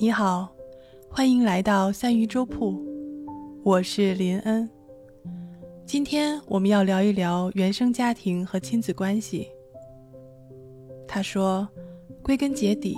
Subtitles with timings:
[0.00, 0.48] 你好，
[1.10, 2.80] 欢迎来到三鱼粥铺，
[3.64, 4.70] 我是林恩。
[5.84, 9.48] 今天我们要聊一聊原生家庭和亲子关系。
[11.08, 11.68] 他说，
[12.22, 12.96] 归根结底，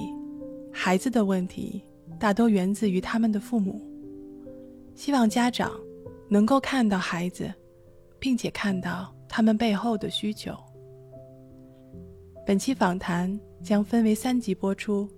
[0.70, 1.82] 孩子的问题
[2.18, 3.80] 大都源自于他们的父母。
[4.94, 5.72] 希望家长
[6.28, 7.50] 能够看到孩子，
[8.18, 10.52] 并且看到他们背后的需求。
[12.46, 15.08] 本期访谈将分为三集播出。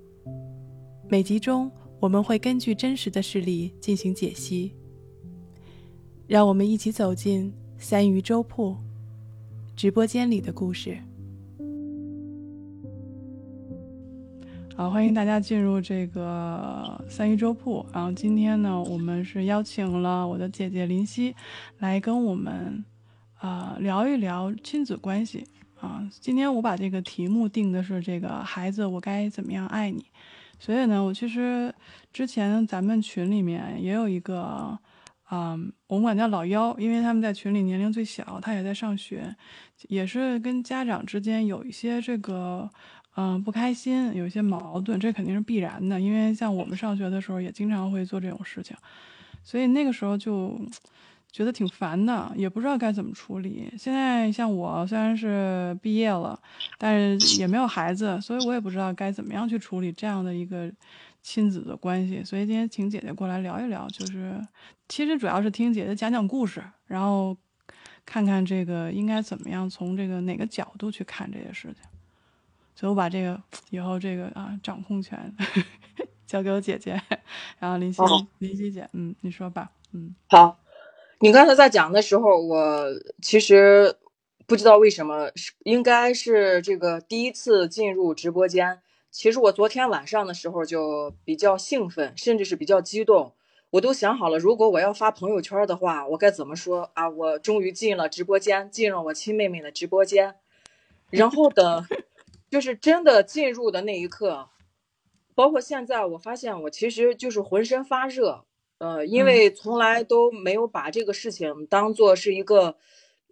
[1.12, 4.72] 每集中，我们会根据真实的事例进行解析。
[6.26, 8.74] 让我们一起走进三鱼粥铺
[9.76, 10.96] 直播间里的故事。
[14.74, 17.84] 好，欢迎大家进入这个三鱼粥铺。
[17.92, 21.36] 然后今天呢，我们是邀请了我的姐姐林夕
[21.80, 22.82] 来跟我们
[23.34, 25.46] 啊聊一聊亲子关系
[25.78, 26.08] 啊。
[26.22, 30.06] 今天我把这个题目定的是这个孩子，我该怎么样爱你？
[30.62, 31.74] 所以呢，我其实
[32.12, 34.78] 之前咱们群里面也有一个，
[35.28, 39.34] 嗯，我们管叫老幺，因为他们在群里年龄最小，他也在上学，
[39.88, 42.70] 也是跟家长之间有一些这个，
[43.16, 48.76] 嗯，不开心，有一些矛盾，这肯定是必然的，因为像我们上学的时候也经常会做这种事情，
[49.42, 50.56] 所以那个时候就。
[51.32, 53.72] 觉得挺烦的，也不知道该怎么处理。
[53.78, 56.38] 现在像我虽然是毕业了，
[56.76, 60.70] 但是也没有孩子，所以我也不知道该怎么样去处理这样的一个
[61.22, 62.22] 亲子的关系。
[62.22, 64.38] 所以今天请姐姐过来聊一聊，就是
[64.88, 67.34] 其实主要是听姐姐讲讲故事，然后
[68.04, 71.82] 看看这个应该怎么样从这个哪个角度去看这些事情。
[72.74, 75.34] 所以我把这个以后这个啊掌控权
[76.26, 77.00] 交给我姐姐，
[77.58, 78.02] 然后林夕
[78.38, 80.58] 林夕姐，嗯，你说吧，嗯，好。
[81.22, 82.84] 你刚才在讲的时候，我
[83.22, 83.94] 其实
[84.44, 85.30] 不知道为什么，
[85.62, 88.80] 应该是这个第一次进入直播间。
[89.12, 93.34] 其实我昨天晚上的时候就比较兴奋，甚至是比较激动。
[93.70, 97.08] 我都想好了，如果我要发朋友圈的话，我该怎么说啊？
[97.08, 100.34] 我终于进了直播间，进了我亲妹妹的直播间。
[101.10, 101.86] 然后等，
[102.50, 104.48] 就是真的进入的那一刻，
[105.36, 108.44] 包括现在，我发现我其实就是浑身发热。
[108.82, 112.74] 呃，因为从来都没有把这个事情当做是一个，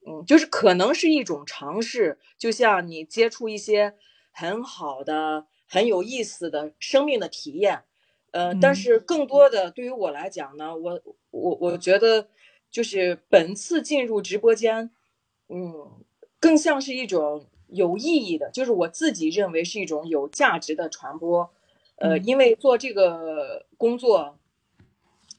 [0.06, 3.96] 嗯，就是可能是一种尝试，就像你接触一些
[4.30, 7.82] 很好的、很有意思的生命的体验，
[8.30, 11.02] 呃，但是更多的对于我来讲呢，我
[11.32, 12.28] 我我觉得
[12.70, 14.92] 就是本次进入直播间，
[15.48, 15.90] 嗯，
[16.38, 21.50] 更像是一种有意义的，就是我自己认为是一种有价值的传播，
[21.96, 24.36] 呃，因为做这个工作。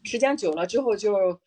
[0.03, 1.39] 时间久了之后，就，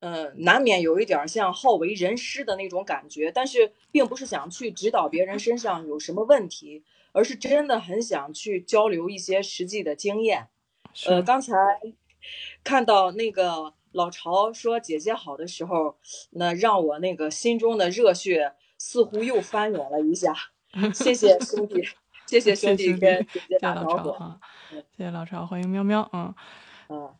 [0.00, 10.48] 嗯，难免有一点像好为人师的那种感觉，但是并不是想去指导别人身上有什么问题，而是真的很想去交流一些实际的经验。
[11.06, 11.54] 呃，刚才
[12.64, 15.96] 看到那个老曹说姐姐好的时候，
[16.30, 20.34] 那让我那个心中的热血似乎又翻涌了一下。
[20.94, 21.82] 谢谢兄弟，
[22.26, 24.12] 谢谢兄弟跟姐姐打招呼。
[24.70, 26.08] 谢谢老曹，欢迎喵喵。
[26.12, 26.34] 嗯
[26.88, 27.14] 嗯。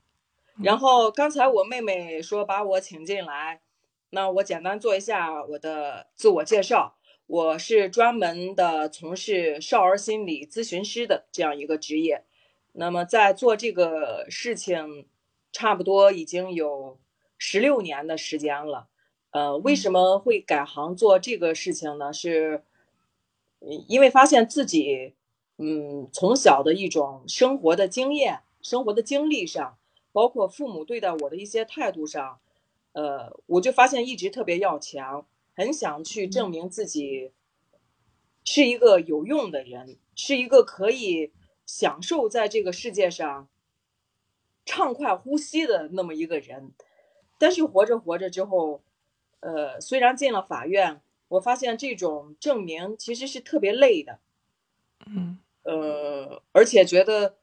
[0.63, 3.61] 然后刚才我妹妹说把我请进来，
[4.11, 6.97] 那我简单做一下我的自我介绍。
[7.29, 12.25] 我是专门的从事少儿心理咨询师的这样一个职业。
[12.73, 15.07] 那么在做这个事情，
[15.53, 16.99] 差不多已经有
[17.37, 18.89] 十六年的时间了。
[19.31, 22.13] 呃，为什么会改行做这个事情呢？
[22.13, 22.65] 是，
[23.61, 25.15] 因为发现自己，
[25.59, 29.78] 嗯，从小的一种生活的经验、生活的经历上。
[30.11, 32.41] 包括父母对待我的一些态度上，
[32.93, 37.33] 呃，我就发现一直特别要强，很想去证明自己
[38.45, 41.33] 是一个有用的人，是一个可以
[41.67, 43.49] 享受在这个世界上
[44.65, 46.73] 畅快呼吸的那么一个人。
[47.39, 48.83] 但是活着活着之后，
[49.41, 54.19] 呃，虽然进了法院，我发现这种证明其实是特别累的，
[55.07, 57.37] 嗯，呃，而且觉得。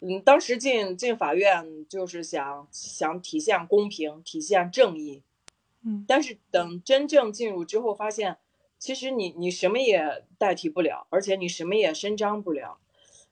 [0.00, 5.22] 嗯，当时进进法院就是想想体现公平，体现正义，
[5.82, 8.38] 嗯，但是等真正进入之后，发现
[8.78, 12.78] 其实你你什么也代替不了，而且你什么也伸张不了，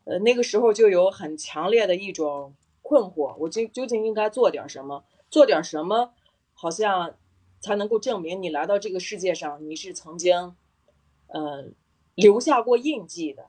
[0.03, 2.53] 呃，那个时候就有很强烈的一种
[2.83, 6.15] 困惑，我究究竟应该做点什么，做点什么，
[6.53, 7.15] 好像
[7.61, 10.57] 才能够证明你来到这个世界上，你是曾经，
[11.29, 11.67] 呃，
[12.17, 13.47] 留下过印记的。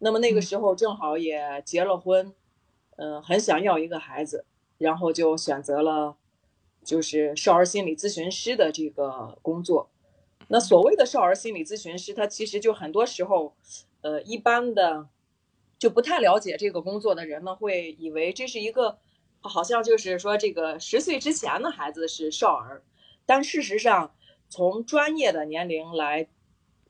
[0.00, 2.26] 那么那个时候正好也结了婚。
[2.26, 2.34] 嗯，
[3.02, 4.44] 嗯很想要一个孩子，
[4.76, 6.16] 然后就选择了，
[6.84, 9.88] 就是少儿心理咨询师的这个工作。
[10.48, 13.54] 那所谓的少儿心理咨询师，他其实就很多时候，
[14.02, 15.08] 呃，一般的
[15.78, 18.98] 就不太了解这个工作的人呢，会以为这是一个
[19.40, 22.82] 好像就是说这个十岁之前的孩子是少儿，
[23.24, 24.12] 但事实上
[24.50, 26.28] 从专业的年龄来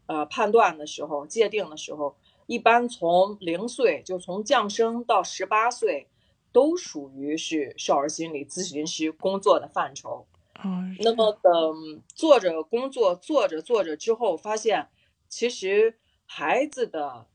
[0.06, 2.16] 呃判断的时候，界定的时候，
[2.50, 6.08] 一般从零岁就从降生到十八岁，
[6.50, 10.26] 都属于是少儿心理咨询师工作的范畴。
[10.64, 14.88] 嗯，那么等做着工作做着做着之后，发现
[15.28, 15.94] 其实
[16.26, 17.26] 孩子的。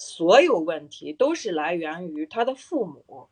[0.00, 3.26] 所有问题都是来源于他的父母，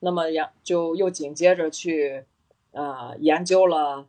[0.00, 2.24] 那么呀，就又紧接着去，
[2.70, 4.08] 呃，研究了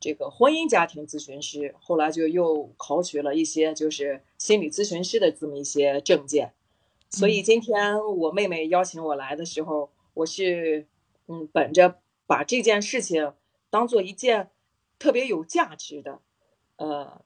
[0.00, 6.54] 这个婚姻家庭咨询师，后来就又考取了一些就是心理咨询师的这么一些证件。
[7.10, 10.86] 所以今天我妹妹邀请我来的时候，我是
[11.28, 13.34] 嗯，本着把这件事情
[13.68, 14.50] 当做一件
[14.98, 16.20] 特别有价值的，
[16.76, 17.22] 呃，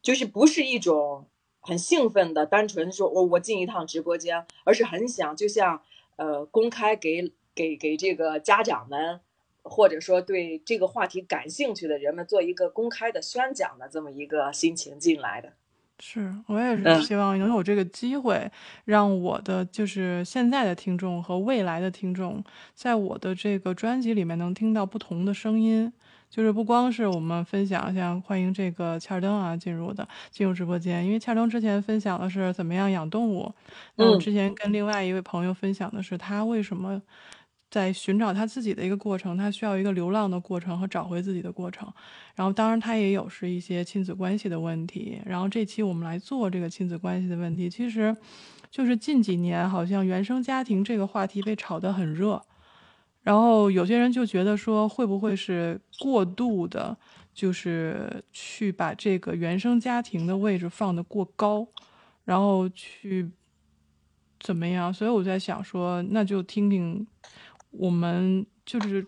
[0.00, 1.26] 就是不是一种。
[1.60, 5.82] 很兴奋的，单纯说，我我进一趟直播间，而是很想，就像
[6.16, 9.20] 呃，公开给给给这个家长们，
[9.68, 15.52] 或者说对这个话题感兴趣的人们做一个公开的宣讲的这么一个心情进来的。
[16.00, 18.50] 是我也是希望能有这个机会，
[18.84, 22.42] 让我的就是现在的听众和未来的听众，
[22.72, 25.92] 在我的这个专辑里面能听到不同的声音。
[26.30, 33.50] 就是不光是我们分享，像欢迎这个切尔登啊进入的进入直播间，因为切尔登之前分享的是怎么样养动物，
[33.94, 37.00] 那我之前跟另外一位朋友分享的是他为什么
[37.70, 41.92] 在寻找他自己的一个过程，他需要一个流浪的过程和找回自己的过程，
[42.34, 48.16] 然后当然他也有是一些亲子关系的问题，然后这期我们来做这个亲子关系的问题，其实
[48.70, 52.42] 就是近几年好像原生家庭这个话题被炒得很热。
[53.22, 56.96] 然后有些人就觉得说，会不会是过度的，
[57.34, 61.68] 就是去把这个原生家庭的位置放得过高，
[62.24, 63.30] 然后去
[64.40, 64.94] 怎么样？
[64.94, 67.06] 所以我在想说，那就听听
[67.78, 69.06] 我们就是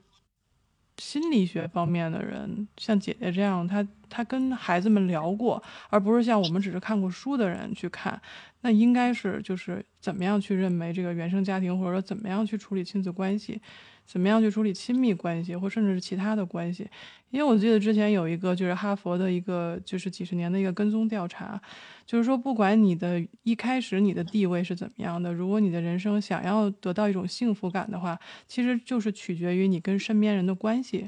[0.96, 8.20] 心理学方面的人，像姐姐这样，她她跟孩子们聊过，而不是像我们只是看过书的人去看。
[8.62, 13.60] 那应该是就是怎么样去认为这个原生家庭，或者说怎么样去处理亲子关系。
[14.06, 16.88] 怎么样去处理亲密关系，或甚至是其他的关系？
[17.30, 21.60] 因为我记得之前有一个就是哈佛的一个就是几十年的一个跟踪调查，
[22.04, 28.18] 就是说不管你的一开始你的地位是怎么样的，如果你的人生想要得到一种幸福感的话，
[28.48, 31.06] 其实就是取决于你跟身边人的关系。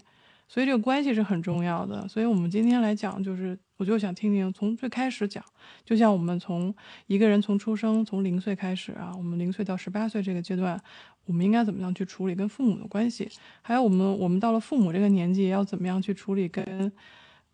[0.53, 2.07] 所以这个关系是很重要的。
[2.07, 5.43] 所以我们今天来讲，就是我就想听听从最开始讲，
[5.83, 6.75] 就像我们从
[7.07, 10.79] 一个人从出生从零岁开始啊，我们零岁到十八岁这个阶段。
[11.25, 13.27] 我们应该怎么样去处理跟父母的关系？
[13.63, 16.93] 还有我们我们到了父母这个年纪，要怎么样去处理跟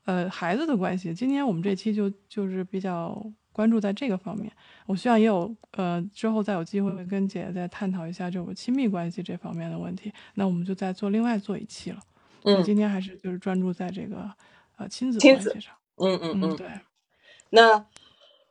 [0.07, 1.15] 呃孩子的关系？
[1.15, 3.23] 今天我们这期就就是比较
[3.53, 4.51] 关注在这个方面。
[4.87, 10.11] 我希望也有呃之后再有机会跟姐姐再探讨一下这种亲密关系这方面的问题。
[10.35, 12.01] 那我们就再做另外做一期了。
[12.45, 14.31] 嗯，今天还是就是专注在这个
[14.77, 15.75] 呃亲子关系上。
[15.97, 16.67] 嗯嗯嗯，对。
[17.51, 17.87] 那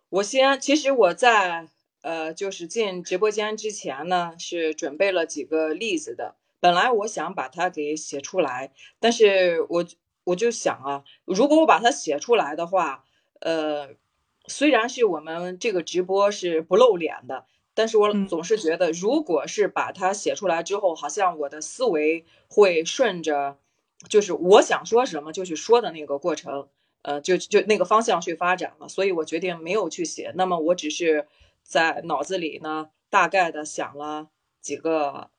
[0.10, 1.68] 我先，其实我在。
[2.01, 6.36] 呃，就是进直播间之前呢，是准备了几个例子的。
[6.62, 9.86] 本来我想把它给写出来，但是我
[10.24, 13.04] 我就想啊，如果我把它写出来的话，
[13.42, 13.90] 呃，
[14.45, 23.57] 虽然是我们这个直播是不露脸的，但是我总是觉得，如果是把它写出来之后，好像我的思维会顺着，
[24.09, 26.68] 就是我想说什么就去说的那个过程，
[27.01, 28.87] 呃，就就那个方向去发展了。
[28.87, 30.31] 所以我决定没有去写。
[30.35, 31.27] 那么我只是。
[31.69, 34.30] 在脑子里呢，大概的想了
[34.61, 35.30] 几个，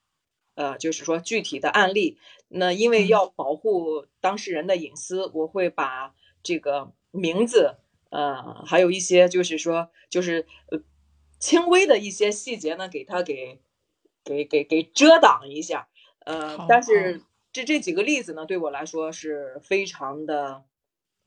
[0.56, 2.18] 呃，就是说具体的案例。
[2.48, 7.76] 那因为要保护当事人的隐私，我会把这个名字，
[8.10, 10.78] 呃，还有一些就是说，就是呃，
[11.38, 13.58] 轻微的一些细节呢，给他给
[14.22, 15.88] 给给给遮挡一下。
[16.26, 17.22] 呃，但是
[17.58, 20.64] 这这几个例子呢，对我来说是非常的，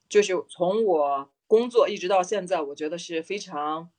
[0.07, 3.89] 就是从我工作一直到现在，我觉得是非常。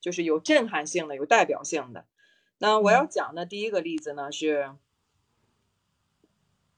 [0.00, 2.06] 就是有震撼性的、有代表性的。
[2.56, 4.70] 那我要讲的第一个例子呢是，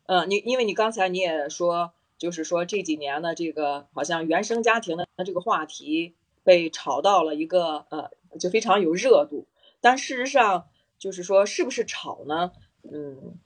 [0.06, 9.46] 嗯，你因为你刚才你也说，就是说这几年呢这个好像原生家庭的这个话题被炒到了一个呃，就非常有热度。
[9.80, 10.66] 但事实上，
[10.98, 12.50] 就是说是不是炒呢？
[12.82, 13.38] 嗯，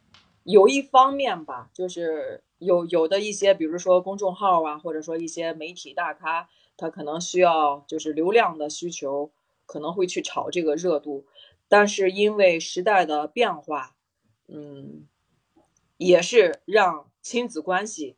[0.47, 9.31] 有一方面吧，就是有有的一些，比如说公众号啊，或者说一些媒体大咖，他可能需要就是流量的需求。
[9.69, 11.26] 可能会去炒这个热度，
[11.67, 13.97] 但是因为时代的变化，
[14.47, 15.09] 嗯，
[15.97, 18.15] 也是让亲子关系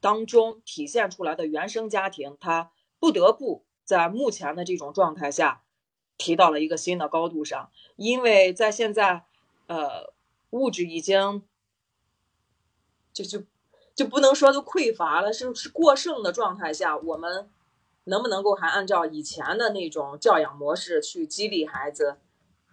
[0.00, 5.64] 当中体现出来的原生家庭，他不得不在目前的这种状态下，
[6.16, 9.24] 提到了一个新的高度上，因为在现在，
[9.66, 10.12] 呃，
[10.50, 11.42] 物质已经
[13.12, 13.42] 就就
[13.94, 17.50] 就不能说都匮乏了，是是过剩的状态下，我们
[18.04, 22.16] 能不能够还按照以前的那种教养模式去激励孩子？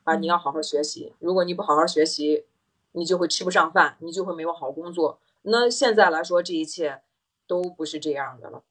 [0.04, 2.46] 啊，你要好好学习，如果你不好好学习，
[2.94, 5.20] 你就会吃不上饭，你就会没有好工作。
[5.42, 7.02] 那现在来说，这一切
[7.46, 8.64] 都不是这样的了。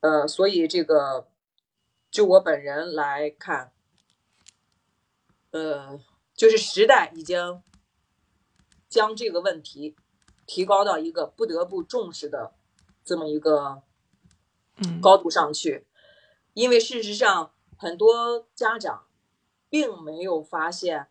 [0.00, 1.28] 呃，所以这个
[2.10, 3.72] 就我本人来看，
[5.50, 6.00] 呃，
[6.34, 7.62] 就是时代已经
[8.92, 9.96] 将这个问题
[10.44, 12.52] 提高到一个不得不重视的
[13.02, 13.82] 这么一个
[15.00, 15.86] 高度上去，
[16.52, 19.06] 因为事实上很多家长
[19.70, 21.08] 并没有发现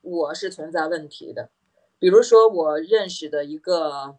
[0.00, 1.50] 我是存在问题的。
[1.98, 4.16] 比如说，我认识的一个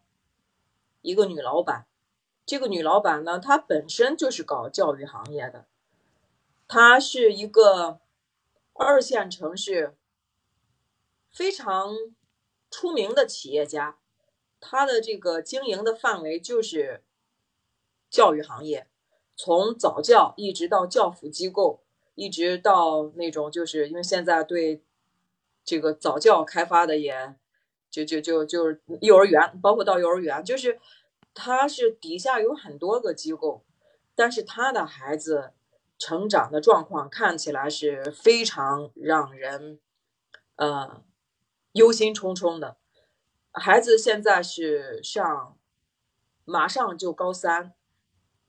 [1.01, 1.87] 一个女老板。
[2.45, 5.65] 这个女老板呢，她本身就是搞教育行业的，
[6.67, 7.99] 她是一个
[8.73, 9.97] 二线城市
[11.31, 11.95] 非常
[12.69, 13.97] 出名的企业家，
[14.59, 17.03] 他的这个经营的范围就是
[18.09, 18.87] 教育行业，
[19.35, 21.81] 从早教一直到教辅机构，
[22.15, 24.83] 一直到那种就是因为现在对
[25.63, 27.35] 这个早教开发的也
[27.89, 30.79] 就就就就是幼儿园，包括到幼儿园，就是。
[31.31, 33.63] 他是底下有很多个机构，
[34.13, 35.53] 但是他的孩子
[35.97, 39.79] 成长的状况看起来是非常让人
[40.55, 41.01] 呃
[41.73, 42.77] 忧心忡忡的。
[43.51, 45.57] 孩子现在是上
[46.45, 47.73] 马上就高三，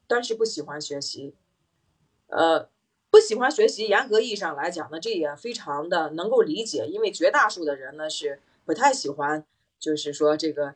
[0.06, 1.34] 但是不喜欢学习，
[2.28, 2.68] 呃，
[3.10, 3.88] 不喜欢学习。
[3.88, 9.46] 严格意义上来讲呢，这也非常的能够理解，因为绝大数的人呢是不太喜欢，
[9.78, 10.72] 就是说这个。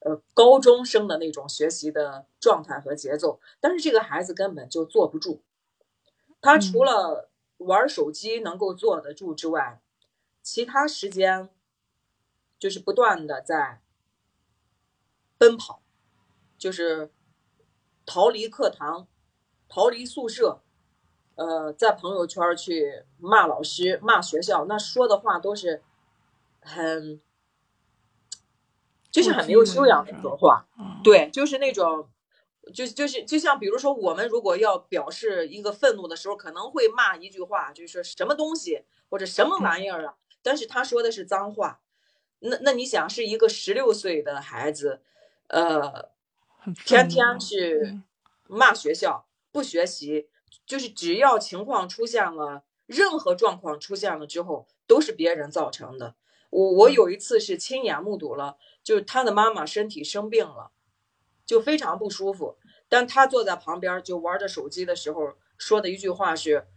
[0.00, 5.40] 呃，高中生的那种学习的状态和节奏，但是这个孩子根本就坐不住。
[6.40, 9.80] 他除了玩手机能够坐得住之外，
[10.42, 11.48] 其他时间
[12.58, 13.80] 就是不断的在
[15.38, 15.82] 奔跑，
[16.58, 17.12] 就是
[18.04, 19.08] 逃离课堂，
[19.68, 20.62] 逃离宿舍，
[21.34, 25.82] 呃，在朋友圈去骂老师、骂学校，那说的话都是
[26.60, 27.20] 很。
[29.08, 30.66] 就是很没有修养的一种话，
[31.02, 32.10] 对，就是那种，
[32.74, 40.16] 就就是就像比如说，我们如果要表示一个愤怒的时候，可能会骂一句话，就是说什么东西或者什么玩意儿啊。
[40.42, 41.80] 但是他说的是脏话，
[42.40, 45.02] 那那你想是一个十六岁的孩子，
[45.48, 46.10] 呃，
[46.84, 48.00] 天天去
[48.46, 50.28] 骂学校，不学习，
[50.64, 56.14] 就是只要情况出现了，任何状况出现了之后，都是别人造成的。
[56.50, 58.56] 我我有一次是亲眼目睹了。
[58.86, 60.70] 就是他的妈妈身体生病了，
[61.44, 62.56] 就非常不舒服。
[62.88, 66.68] 但他坐在旁边就玩着手机的时候，说的一句话是：“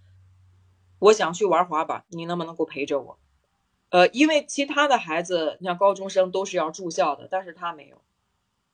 [0.97, 3.19] 我想去玩滑板，你能不能够陪着我？”
[3.89, 8.01] 呃，因为其他的孩子，你像高中生都是要住校的，但是他没有。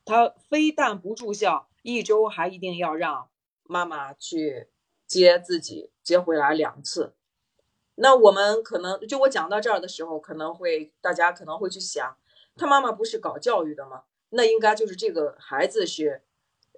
[0.03, 3.29] 他非但不住校，一周还一定要让
[3.63, 4.67] 妈妈去
[5.07, 7.13] 接自己，接回来两次。
[7.95, 12.17] 那我们可能就我讲到这儿的时候，可能会大家可能会去想。
[12.57, 14.03] 他妈妈不是搞教育的吗？
[14.29, 16.21] 那应该就是这个孩子是，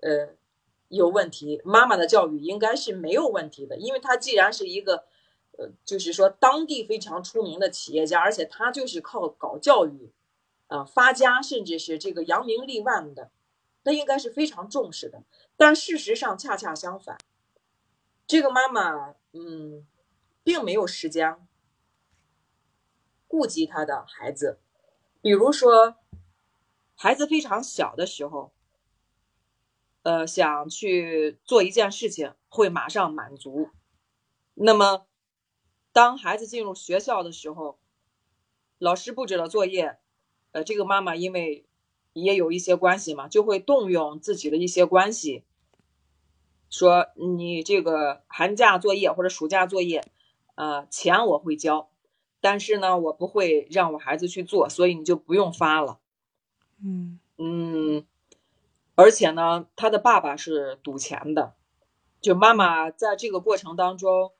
[0.02, 0.36] 呃，
[0.90, 1.62] 有问题。
[1.66, 5.06] 妈妈的教育应该是没有问题的，因为他既然是一个，
[5.58, 10.12] 呃，就是说当地非常出名的企业家，而且他就是靠搞教育，
[10.68, 13.32] 啊发家，甚至是这个扬名立万的，
[13.84, 15.24] 那应该是非常重视的。
[15.56, 17.18] 但事实上恰恰相反，
[18.28, 19.88] 这个妈妈，嗯，
[20.44, 21.36] 并没有时间
[23.28, 24.60] 顾及他的孩子。
[25.22, 25.96] 比如说，
[26.96, 28.54] 孩子非常小的时候，
[30.04, 33.72] 呃，想去做一件事情，会马上满足。
[34.54, 35.07] 那么，
[35.98, 37.80] 当孩子进入学校的时候，
[38.78, 39.98] 老师布置了作业，
[40.52, 41.66] 呃，这个妈妈因为
[42.14, 45.44] 也有一些关系嘛，就会动用自己的一些关系，
[46.70, 50.06] 说你这个寒假作业或者暑假作业，
[50.54, 51.90] 呃，钱我会交。
[52.42, 55.98] 但是呢，我不会让我孩子去做，所以你就不用发了。
[56.80, 58.06] 嗯嗯，
[58.94, 61.56] 而且呢，他的爸爸是赌钱的，
[62.22, 64.32] 就妈妈在这个过程当中，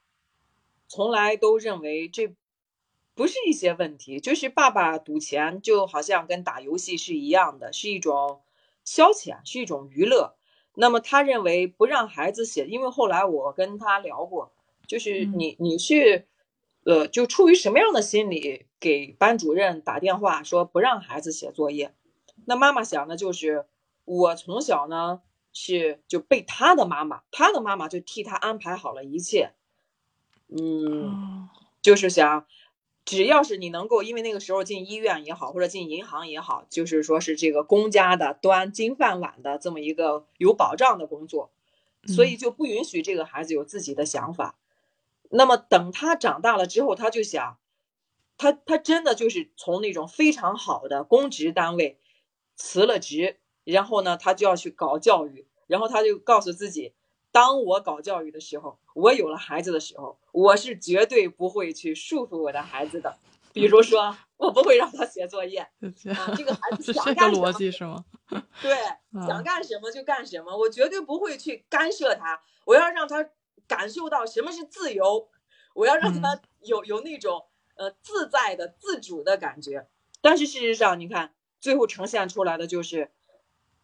[0.88, 2.36] 从来都认为这
[3.14, 8.42] 不是一些问题，就是爸爸赌钱就好像跟打游戏是一样的，是一种
[8.84, 10.36] 消遣，是一种娱乐。
[10.76, 14.54] 那么他认为不让孩子写，因为后来我跟他聊过，
[14.88, 16.28] 就是你你是。
[16.86, 21.94] 呃，就出于什么样的心理给班主任打电话说不让孩子写作业？
[22.46, 23.66] 那妈妈想的就是，
[24.06, 29.52] 我从小呢是就被他的妈妈，他的妈妈就替他安排好了一切，
[30.50, 31.50] 嗯，
[31.82, 32.46] 就是想，
[33.04, 41.52] 只要是你能够，因为那个时候进医院也好，或者进银行也好，就是说是这个公家的端金饭碗的这么一个有保障的工作，
[42.06, 44.58] 所以就不允许这个孩子有自己的想法。
[45.30, 47.58] 那么等他长大了之后，他就想，
[48.38, 52.00] 他他真的就是从那种非常好的公职单位
[52.56, 56.94] 辞了职，然后呢，他就要去搞教育，然后他就告诉自己。
[57.38, 63.16] 当我搞教育的时候，我有了孩子的时候，我是绝对不会去束缚我的孩子的。
[63.54, 65.60] 比如说，我不会让他写作业，
[66.18, 67.52] 啊这个孩子想干什么？
[67.52, 68.04] 逻辑是吗？
[68.60, 68.76] 对，
[69.28, 72.42] 想干什么就干什么，我绝对不会去干涉他。
[72.66, 73.30] 我要让他
[73.68, 75.30] 感受到什么是自由，
[75.76, 79.88] 我要让他有有那种呃自在的、自主的感觉。
[80.22, 83.12] 但是事实上，你看最后呈现出来的就是。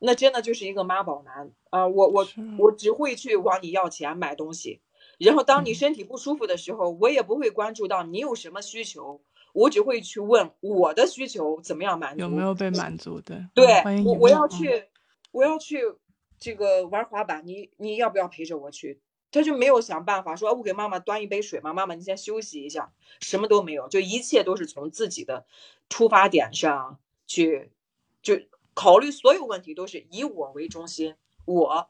[0.06, 1.88] 那真的就是一个妈宝男啊！
[1.88, 2.28] 我我
[2.60, 4.82] 我只会去往你要钱买东西，
[5.18, 9.22] 然后当你身体不舒服的时候，我也不会关注到你有什么需求，
[9.54, 13.48] 我只会去问我的需求怎么样满足，有没有被满足的？
[13.54, 14.90] 对，我我要去，
[15.32, 15.80] 我要去
[16.38, 19.00] 这个玩滑板，你你要不要陪着我去？
[19.32, 22.92] 他就没有想办法说，我给妈妈端一杯水嘛，妈妈你先休息一下，
[23.22, 25.46] 什么都没有，就一切都是从自己的
[25.88, 27.72] 出发点上去，
[28.22, 28.36] 就。
[28.74, 31.16] 考虑所有问题都是以我为中心，
[31.46, 31.90] 我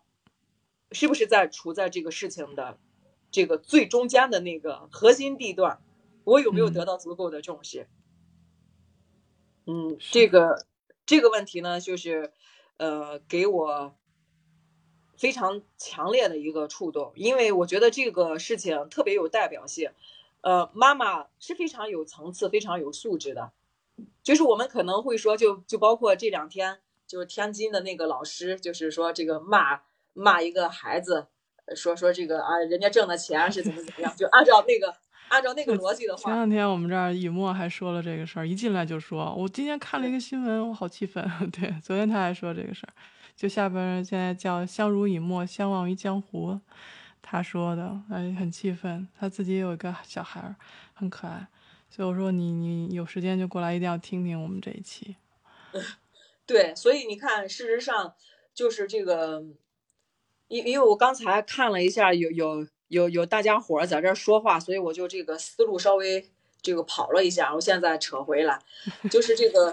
[0.92, 2.78] 是不是在处在这个事情的
[3.32, 5.82] 这个最中间的那个核心地段？
[6.24, 7.88] 我有没有得到足够的重视？
[9.66, 10.66] 嗯，这个
[11.06, 12.32] 这个问题呢，就是
[12.78, 13.96] 呃，给我
[15.18, 19.92] 非常强烈的一个触动，因为我觉得这个事情特别有代表性。
[20.42, 23.54] 呃，妈妈是非常有层次、非常有素质的。
[24.24, 29.82] 就是我们可能会说，就就包括这两天，就是天津的那个老师，就是说这个骂
[30.14, 31.28] 骂一个孩子，
[31.76, 34.96] 说说这个啊，人家挣的钱是怎么怎么样，就按照那个
[35.30, 36.24] 按照那个逻辑的话。
[36.24, 41.24] 前两天我们这儿雨墨还说了这个事儿，一进来就说，我今天看了一个新闻，我好气愤。
[41.52, 42.94] 对，昨天他还说这个事儿，
[43.36, 46.60] 就下边现在叫相濡以沫，相忘于江湖，
[47.22, 50.56] 他说的，哎，很气愤，他自己有一个小孩儿，
[50.94, 51.48] 很可爱。
[51.96, 55.16] 所以我说你你有时间就过来，一定要听听我们这一期。
[56.44, 58.16] 对，所以你看，事实上
[58.52, 59.44] 就是这个，
[60.48, 66.32] 因因为我刚才看了一下，有有有有大家伙在这说话，所以我就这个思路稍微
[66.64, 68.60] 这个跑了一下，我现在扯回来，
[69.12, 69.72] 就是这个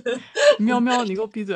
[0.58, 1.54] 喵喵，你给我闭嘴！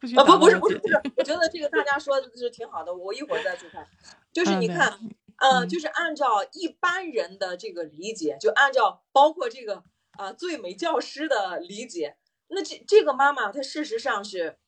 [0.00, 3.86] 不啊不不是不是不是，我觉得这个大家说的是挺好的，我一会儿再去看。
[4.32, 4.98] 就是你看。
[5.38, 12.16] 呃，就是按照一般人的这个理解，就按照包括这个啊最美教师的理解，
[12.48, 14.58] 那这这个妈妈她事实上是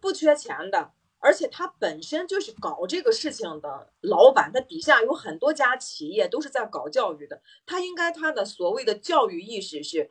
[0.00, 10.10] 不缺钱的，而且她本身就是搞这个事情的老板，她底下有很多家企业都是在搞教育的，她应该她的所谓的教育意识是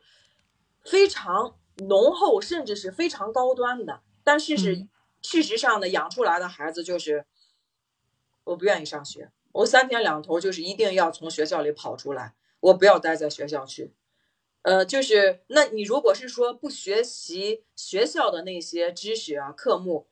[0.82, 4.02] 非常浓厚，甚至是非常高端的。
[4.24, 4.88] 但是是
[5.22, 7.26] 事实上呢，养出来的孩子就是
[8.44, 9.30] 我不愿意上学。
[9.56, 13.94] 我三天两头就是一定要从学校里跑出来，我不要待在学校去。
[14.62, 20.08] 呃，就是那你如果是说不学习学校的那些知识啊科目，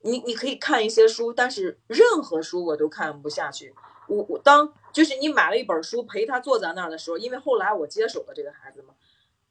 [0.00, 3.74] 你你可以看一些书，但是任何书我都看不下去。
[4.08, 8.94] 我我当就是你买了一本书陪他坐在那儿的时候，因为后来我接手了这个孩子嘛，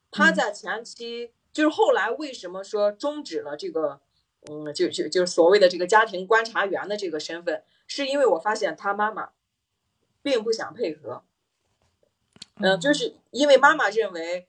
[0.10, 4.00] 他在前期就是后来为什么说终止了这个，
[4.50, 7.62] 嗯，就就就是所谓的这个家庭观察员的这个身份。
[7.88, 9.32] 是因为我发现他妈妈
[10.22, 11.24] 并不想配合，
[12.56, 14.48] 嗯，就是因为妈妈认为，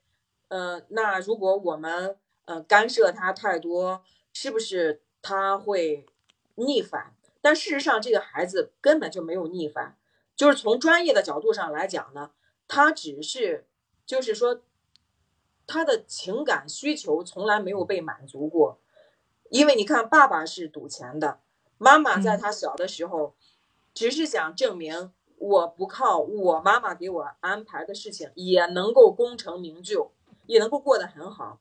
[0.48, 6.06] 呃，那如果我们呃干涉他太多，是不是他会
[6.54, 7.14] 逆反？
[7.40, 9.96] 但事实上，这个孩子根本就没有逆反，
[10.34, 12.32] 就是从专业的角度上来讲呢，
[12.66, 13.66] 他只是
[14.04, 14.62] 就是说
[15.66, 18.80] 他的情感需求从来没有被满足过，
[19.50, 21.40] 因为你看，爸爸是赌钱的。
[21.78, 23.34] 妈妈在他小的时候，
[23.92, 30.12] 只是想证明我不靠我妈妈给我安排的事情也能够功成名就，
[30.46, 31.60] 也能够过得很好。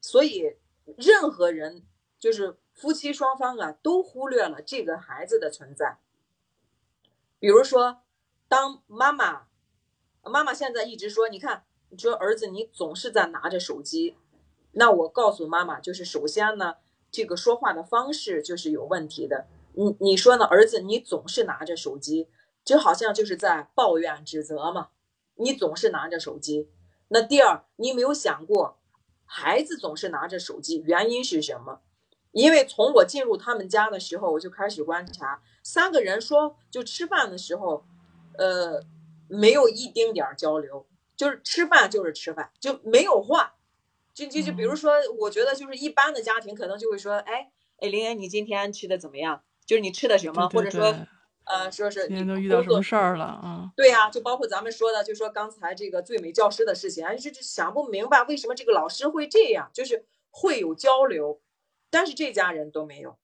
[0.00, 0.56] 所以，
[0.96, 1.84] 任何人
[2.18, 5.98] 就是夫妻双方啊，都忽略了这个孩子的存在。
[7.40, 8.02] 比如说，
[8.46, 9.48] 当妈妈，
[10.22, 14.16] 妈妈现在一直说，你看，你说儿子你总是在拿着手机，
[14.72, 16.76] 那我告诉妈妈，就是首先呢。
[17.10, 19.46] 这个说话的方式就是有问题的。
[19.74, 20.80] 你你说呢，儿子？
[20.80, 22.28] 你总是拿着手机，
[22.64, 24.88] 就好像就是在抱怨、指责嘛。
[25.36, 26.68] 你总是拿着手机。
[27.08, 28.78] 那第二，你有没有想过，
[29.24, 31.80] 孩子总是拿着手机，原因是什么？
[32.32, 37.84] 因为从我进入他们家的时候，我就开始观察，三个人说就吃饭的时候，
[38.36, 38.82] 呃，
[39.28, 43.54] 没有一丁点儿交流，就是吃饭就是吃饭，就没有话。
[44.18, 49.44] 就就就比如说，我觉得就是一般的家庭可能就会说，哎哎，林岩，你今天吃的怎么样？
[49.64, 50.92] 就是你吃的什么，或者说，
[51.44, 53.70] 呃，说是今天都遇到什么事儿了啊？
[53.76, 61.40] 对呀，就包括咱们说的，就说刚才这个最美教师的事情，就就想不明白为什么这个老师会这样，就是会有交流，
[61.88, 63.16] 但是这家人都没有，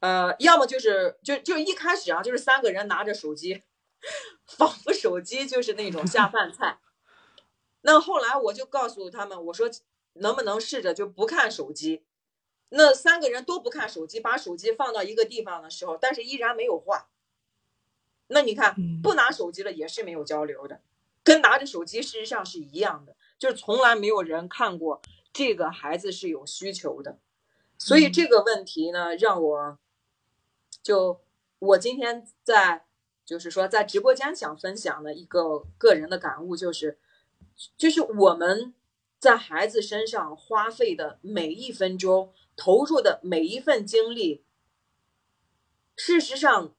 [0.00, 3.62] 呃，要么就是就就一开始啊，就是三个人拿着手机，
[4.46, 6.78] 仿佛手机就是那种下饭菜。
[7.82, 9.68] 那后来我就告诉他们，我说。
[10.14, 12.04] 能不能试着就不看手机？
[12.70, 17.08] 那三个人都不看手机，把手机放到一个地方的时候，但是依然没有话。
[18.28, 20.80] 那你看，不拿手机了也是没有交流的，
[21.22, 25.00] 跟拿着手机事实上是一样的，就是从来没有人看过
[25.32, 27.18] 这个孩子是有需求的。
[27.78, 29.78] 所以这个问题呢，让我
[30.82, 31.20] 就
[31.58, 32.86] 我今天在
[33.24, 36.98] 就是说在直播间想分享的一个个人的感悟，就是
[37.76, 38.74] 就是我们。
[39.24, 44.44] 在孩子身上花费的每一分钟，投入的每一份精力，
[45.96, 46.74] 事实上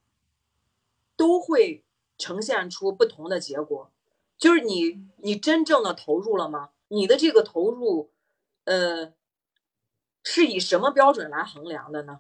[1.17, 1.83] 都会
[2.19, 3.91] 呈现出不同的结果。
[4.37, 6.69] 就是你，你真正的投入了吗？
[6.89, 8.11] 你的这个投入，
[8.65, 9.11] 呃，
[10.21, 12.19] 是以什么标准来衡量的呢？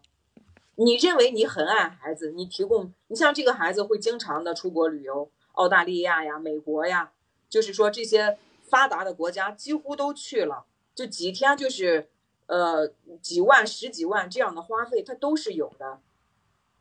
[0.77, 7.13] 你认为你很爱孩子，你提供，你像这个孩子会经常的出国旅游，澳大利亚呀、美国呀，
[7.47, 8.39] 就是说这些。
[8.75, 12.09] 发达的国家几乎都去了，就几天就是，
[12.47, 12.89] 呃，
[13.21, 16.01] 几万、十几万这样的花费，他都是有的。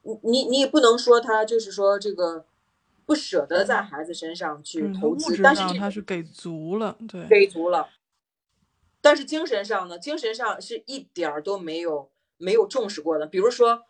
[0.02, 2.46] 你你你也不能说他就是说这个
[3.06, 7.88] 不舍得在孩子身上去投资，但是他是给足了，对，给足了。
[9.00, 13.24] 但是精神上呢，精神上是一点儿都没有没有重视过的。
[13.24, 13.84] 比如说，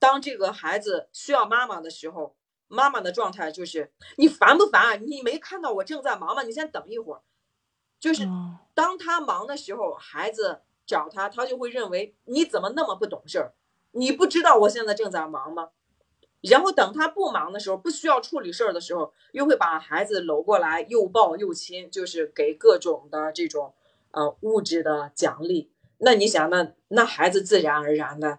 [0.00, 2.34] 当这个孩子需要妈妈的时候。
[2.70, 4.94] 妈妈的状态就是你烦不烦啊？
[4.96, 6.42] 你没看到我正在忙吗？
[6.42, 7.22] 你先等一会儿。
[7.98, 8.28] 就是
[8.74, 13.54] 当他忙的时候，孩子找他，他就会认为你怎么那么不懂事儿？
[13.92, 15.70] 你不知道我现在正在忙吗？
[16.40, 23.74] 然后等他不忙的时候，不需要处理事儿的时候，又会把孩子搂过来，又抱又亲，就是给各种的这种
[24.12, 25.72] 呃物质的奖励。
[25.98, 28.38] 那你想，那那孩子自然而然的。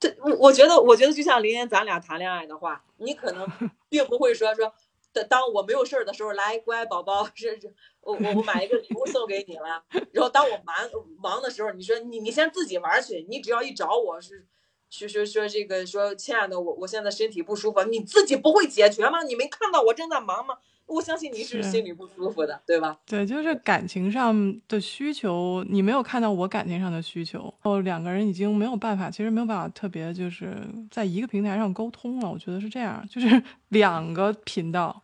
[0.00, 3.46] 这我我觉得，我觉得就像林岩，咱俩谈恋爱的话，你可能
[3.90, 4.72] 并不会说说，
[5.12, 9.82] 当当我没有事儿的时候，来乖宝宝，是是，我我我买一个礼物送给你了。
[10.12, 10.76] 然后当我忙
[11.18, 14.46] 忙的时候，你说你你先自己玩去，你只要一找我是，
[14.90, 19.22] 说说说这个说亲爱的，我我现在身体不舒服，你自己不会解决吗？
[19.22, 20.56] 你没看到我正在忙吗？
[20.86, 23.00] 我相信你是心里不舒服的，对吧？
[23.06, 30.54] 对，就是感情上的需求，你没有看到我感情上的需求，哦，两个人已经没有办法，其实没有办法特别就是
[30.90, 32.30] 在一个平台上沟通了。
[32.30, 35.02] 我觉得是这样，就是两个频道，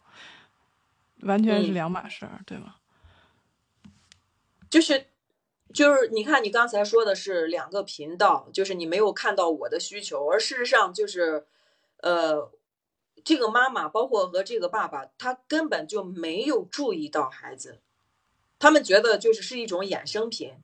[1.23, 2.75] 完全是两码事儿，对吗？
[4.71, 5.09] 就是，
[5.75, 11.47] 就是你看，你刚才说的是两个频道，就是你没有看到我的需求，而事实上就是，
[11.99, 12.51] 呃。
[13.23, 17.79] 这个妈妈，包括和这个爸爸，他根本就没有注意到孩子，
[18.59, 20.55] 他们觉得就是是一种衍生品。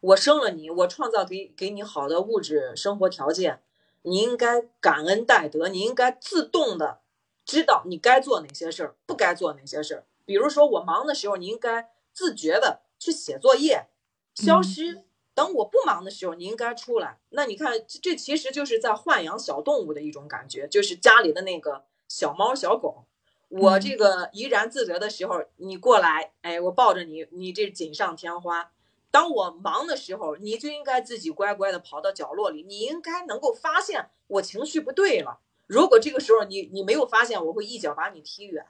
[0.00, 3.62] 我生了你，我创造给给你好的物质生活条件，
[4.02, 7.00] 你应该感恩戴德，你应该自动的
[7.46, 10.04] 知道你该做哪些事儿，不该做哪些事儿。
[10.26, 13.86] 比如说我忙的时候，你应该自觉的去写作业，
[14.34, 15.04] 消失。
[15.34, 17.18] 等我不忙的时候，你应该出来。
[17.30, 23.06] 那你看，这其实就是在豢养小动物的一种感觉，就是家里的那个小猫小狗。
[23.48, 28.72] 我这个怡然自得的时候，你过来，哎，我抱着你，你这锦上添花。
[29.10, 35.40] 当我忙的时候，你就应该自己乖乖的跑到角落里，你应该能够发现我情绪不对了。
[35.66, 38.66] 如果这个时候你你没有发现，我会一脚把你踢远。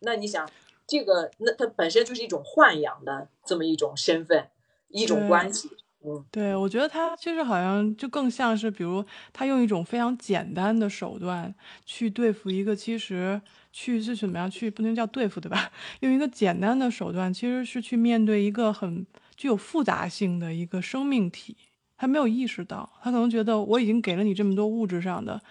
[0.00, 0.48] 那你想，
[0.90, 4.48] 这个那它本身就是一种豢养的这么一种身份，
[4.88, 5.68] 一种关系。
[6.02, 13.38] 嗯对，我觉得他其实好像就更像是，比如他用一种非常简单的手段去对付一个，其实
[13.70, 15.70] 去是怎么样去不能叫对付对吧？
[16.00, 21.54] 用一个简单的手段，其实是去面对一个很具有复杂性的一个生命体。
[21.98, 25.42] 他没有意识到，他可能觉得我已经给了你这么多物质上的，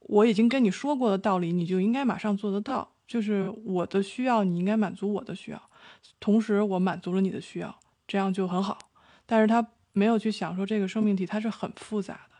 [0.00, 2.93] 我已经跟你说过的道理，你就应该马上做得到。
[3.06, 5.70] 就是我的需要，你应该满足我的需要，
[6.20, 8.78] 同时我满足了你的需要，这样就很好。
[9.26, 9.66] 但是他。
[9.96, 12.34] 没有去想说这个生命体它是很复杂的，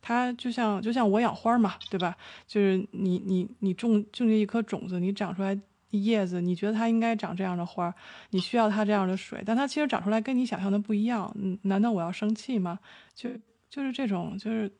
[0.00, 2.16] 它就像就像我养花嘛，对吧？
[2.46, 7.92] 就是你你你种种进一颗种子，你长出来叶子，你觉得它应该长这样的花，
[8.30, 11.28] 你需要它这样的水，但它其实长出来跟你想象的不一样。
[11.34, 12.78] 嗯，难道我要生气吗？
[13.12, 13.28] 就
[13.68, 14.70] 就是这种，就是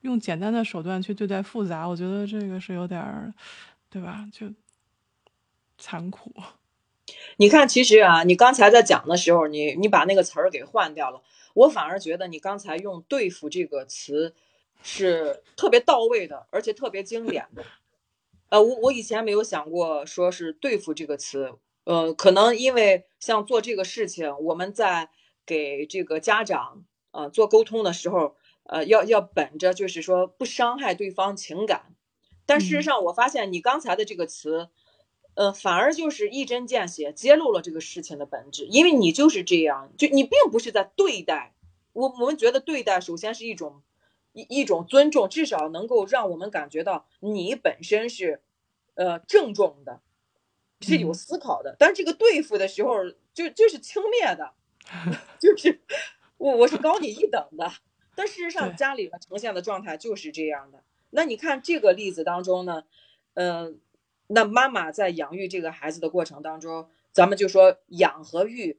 [0.00, 3.32] 用简单的手段去对待复杂，我觉得这个是有点儿，
[3.94, 4.28] 对吧？
[4.32, 4.52] 就
[5.78, 6.32] 残酷。
[7.36, 11.22] 你看，其实啊，你刚才在讲的时候，你你把那个词儿给换掉了，
[11.54, 14.34] 我反而觉得你刚才用“对付”这个词
[14.82, 17.64] 是特别到位的，而且特别经典的。
[18.48, 21.52] 呃，我我以前没有想过说是“对付”这个词，
[21.84, 25.08] 呃，可能因为像做这个事情，我们在
[25.46, 31.94] 给这个家长呃做沟通的时候，呃，要要本着就是说不伤害对方情感，
[32.46, 34.68] 但事实上我发现你刚才的这个词。
[35.36, 41.56] 呃，反而就是一针见血揭露了这个事情的本质，因为你就是这样，就你并不是在对待
[41.92, 42.08] 我。
[42.20, 43.82] 我们觉得对待首先是一种
[44.32, 48.42] 一一种尊重，至少能够让我们感觉到你本身是
[48.94, 50.02] 呃郑重的，
[50.80, 51.74] 是有思考的。
[51.80, 54.52] 但是这个对付的时候，就就是轻蔑的，
[55.40, 55.80] 就是
[56.36, 57.72] 我我是高你一等的。
[58.14, 60.84] 但事实上家里面呈现的状态就是这样的。
[61.10, 62.84] 那你看这个例子当中呢，
[63.34, 63.80] 嗯。
[64.28, 68.78] 那妈妈在养育这个孩子的过程当中，咱们就说养和育，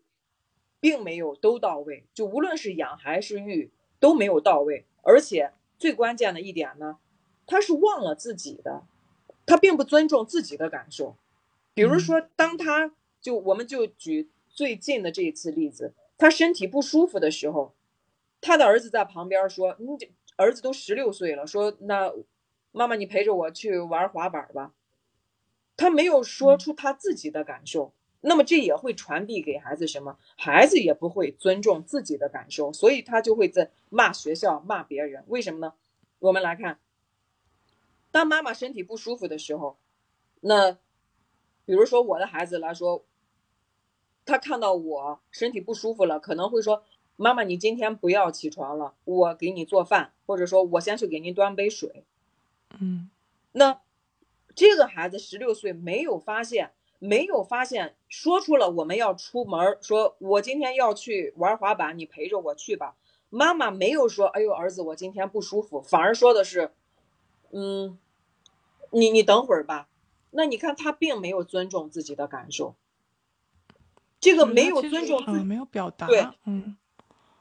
[0.80, 2.04] 并没有都到位。
[2.16, 6.98] 就无论是养还是育都没有到位，而且最关键的一点呢，
[7.46, 8.88] 他是忘了自己的，
[9.46, 11.16] 他并不尊重自己的感受。
[11.76, 17.76] 比如说，当他就我们就举最近的这一次例子，他身体不舒服的时候，
[18.42, 22.14] 他的儿子在旁边说：“你这儿子都十六岁了，说那
[22.72, 24.74] 妈妈你陪着我去玩滑板吧。”
[25.78, 30.18] 他没有说出他自己的感受，那么这也会传递给孩子什么？
[30.38, 35.26] 孩子也不会尊重自己的感受，所以他就会在骂学校、骂别人。
[35.28, 35.74] 为什么呢？
[36.20, 36.80] 我们来看，
[38.10, 39.78] 当妈妈身体不舒服的时候，
[40.40, 40.72] 那
[41.66, 43.06] 比如说我的孩子来说，
[44.24, 52.04] 他看到我身体不舒服了，可能会说：“妈妈，你今天不要起床了，我给你做饭，或者说我先去给您端杯水。”
[52.80, 53.10] 嗯，
[53.52, 53.82] 那。
[54.58, 62.96] 这个孩子十六岁，没有发现，没有发现，说出了我们要出门，说我今天要去玩滑板，你陪着我去吧。
[63.30, 66.72] 妈妈没有说，哎呦，儿子，我今天不舒服，反而说的是，
[67.52, 68.00] 嗯，
[68.92, 69.90] 你你等会儿吧。
[70.32, 72.76] 那你看他并没有尊重自己的感受，
[74.22, 76.78] 这个没有尊重自己，没有表达，对，嗯，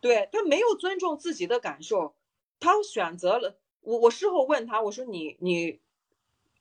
[0.05, 2.15] 对他没有尊重自己的感受，
[2.61, 4.01] 他选择了我。
[4.01, 5.81] 我事后问他，我说你你。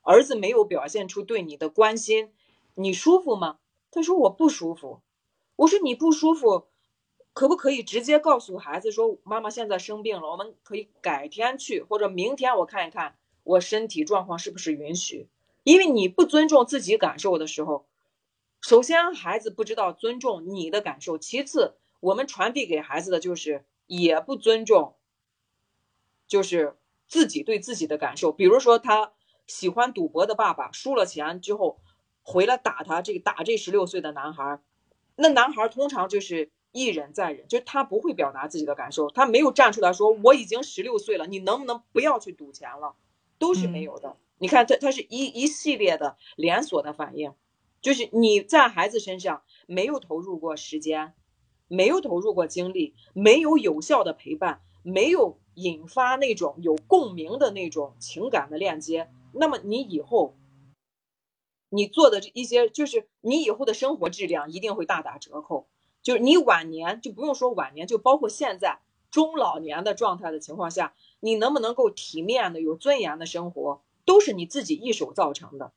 [0.06, 2.30] 儿子没有表现出对你的关心，
[2.74, 3.58] 你舒服吗？
[3.90, 5.00] 他说我不舒服。
[5.56, 6.66] 我说你不舒服，
[7.32, 15.28] 可不可以直接告诉孩子说妈妈现在生病了，我们可以改天去，或者明天我看一看我身体状况是不是允许。
[15.62, 17.86] 因为你不尊重自己感受的时候，
[18.60, 24.96] 首先孩子不知道尊重你的感受，其次我们传递给孩子的就是也不尊重，
[26.26, 26.76] 就是
[27.08, 28.32] 自己对自己的感受。
[28.32, 29.12] 比如说他。
[29.46, 31.78] 喜欢赌博的爸爸输了钱之后，
[32.22, 34.62] 回来打他，这个打这十六岁的男孩，
[35.16, 42.96] 那男孩通常就是一忍再忍，就是他不会表达自己的感受，他没有站出来说我已经十六岁了，你能不能不要去赌钱了，
[43.38, 44.16] 都是没有的。
[44.38, 47.34] 你看他他是一一系列的连锁的反应，
[47.82, 51.12] 就是你在孩子身上没有投入过时间，
[51.68, 59.10] 没有投入过精力，没有有效的陪伴，没有引发那种有共鸣的那种情感的链接。
[59.32, 60.34] 那么你以后，
[61.70, 65.66] 你做的这一些，就是你以后的生活质量一定会大打折扣。
[66.02, 75.72] 就是你晚年就不用说晚年，就包括现在中老年的状态的情况下，你能不能够体面的、有尊严的生活，都是你自己一手造成的。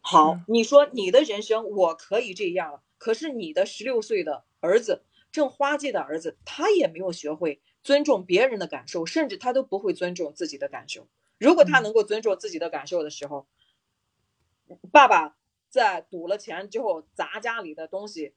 [0.00, 5.02] 好，你说你的人生我可以这样了，可是你的十六岁的儿子，
[5.34, 11.08] 正花季的儿子，他也没有学会尊重别人的感受，甚至他都不会尊重自己的感受。
[11.38, 13.48] 如果他能够尊重自己的感受的时候，
[14.92, 15.36] 爸爸
[15.68, 18.32] 在赌了钱之后砸家里的东西，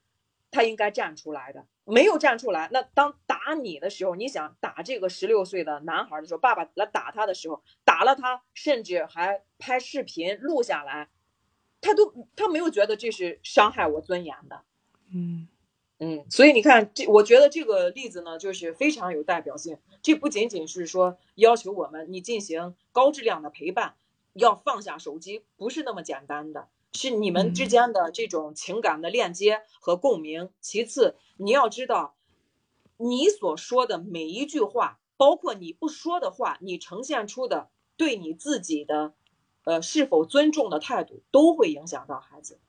[0.50, 1.68] 他应该站出来的。
[1.84, 11.10] 没有站出来，那当打你的时候，你想打这个十六岁的男孩的时候，爸爸来打他的时候，打了他，甚至还拍视频录下来，
[11.80, 14.64] 他都他没有觉得这是伤害我尊严的。
[15.14, 15.48] 嗯。
[16.00, 19.80] 嗯，所以你看，这我觉得这个例子呢，就是非常有代表性。
[20.04, 23.96] 这不仅仅是说要求我们你进行高质量的陪伴，
[24.34, 30.52] 要放下手机，不是那么简单的，是你们之间的这种情感的链接和共鸣。
[30.62, 32.16] 其次，你要知道，
[32.98, 39.16] 你所说的每一句话，包括你不说的话，你呈现出的对你自己的，
[39.64, 42.60] 呃，是否尊重的态度，都会影响到孩子。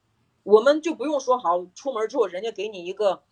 [0.49, 3.23] 我们就不用说好，出门之后人家给你一个，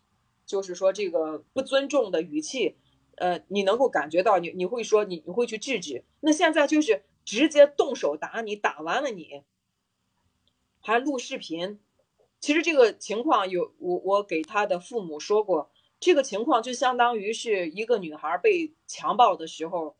[0.45, 2.77] 就是说这个不尊重的语气，
[3.15, 6.05] 呃，你能够感觉到你你会说你你会去制止。
[6.21, 9.45] 那现在就是直接动手打你，打完了你
[10.81, 11.81] 还录视频，
[12.39, 19.97] 其实这个情况有我我给他的父母说过，这个情况就相当于是一个女孩被强暴的时候，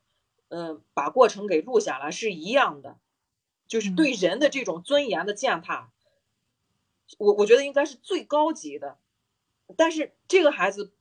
[0.49, 2.99] 嗯，把过程给录下来是一样的，
[3.67, 5.93] 就是对人的这种尊严的践踏，
[7.19, 8.99] 我我觉得应该是最高级的，
[9.77, 10.93] 但是这个孩子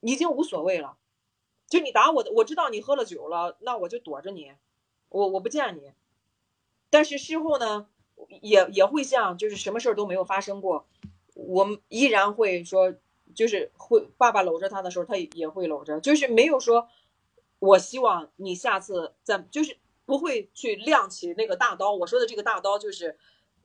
[0.00, 0.96] 已经无所谓了，
[1.68, 4.52] 就你打我的，我知道你喝了酒了，那我就躲着你，
[5.08, 5.92] 我我不见你，
[6.90, 7.88] 但是事后呢？
[8.42, 10.86] 也也会像，就是什么事儿都没有发生过，
[11.34, 12.94] 我依然会说，
[13.34, 16.88] 就是会爸爸搂着他的时候，他也会搂着，就是没有说，
[17.58, 21.92] 我希望你下次再，就是不会去亮起那个大刀。
[21.92, 23.18] 我说的这个大刀，就是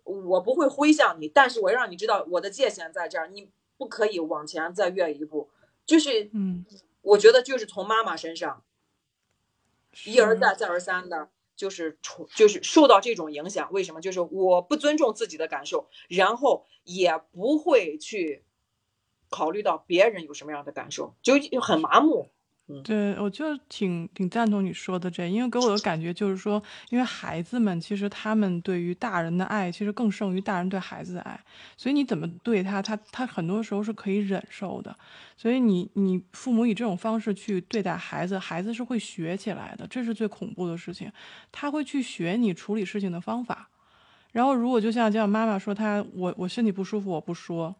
[0.03, 5.49] 我不会挥向你，但是我让你知道我的界限在这儿，你不可以往前再越一步。
[5.85, 6.65] 就是，嗯，
[7.01, 8.63] 我觉得就是从妈妈身上
[10.05, 11.29] 一而再再而三的。
[11.55, 13.99] 就是从就是受到这种影响，为什么？
[13.99, 18.45] 就是我不尊重自己的感受，然后也不会去
[19.29, 22.29] 考虑到别人有什么样的感受，就很麻木。
[22.83, 31.39] 对，我就挺挺赞同你说的这，因为给我的感觉就是说，因为孩子们其实他们对于大人的爱，其实更胜于大人对孩子的爱，
[31.75, 34.95] 所以你怎么对他，他他很多时候是可以忍受的。
[35.35, 41.11] 所以你你父母以这种方式去对待孩子，孩子是会学起来的，这是最恐怖的事情，
[41.51, 43.69] 他会去学你处理事情的方法。
[44.31, 47.75] 然后如果就像这样，妈妈说他我我身体不舒服，我不说。